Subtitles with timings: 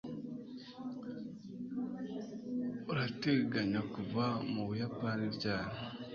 [2.91, 5.75] Urateganya kuva mu Buyapani ryari